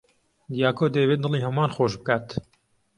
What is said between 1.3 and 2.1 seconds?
هەمووان خۆش